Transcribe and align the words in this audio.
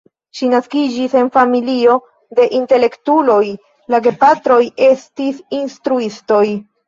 Ŝi 0.37 0.47
naskiĝis 0.51 1.11
en 1.19 1.27
familio 1.35 1.97
de 2.39 2.47
intelektuloj, 2.61 3.43
la 3.95 4.01
gepatroj 4.07 4.59
estis 4.89 5.45
instruistoj. 5.61 6.43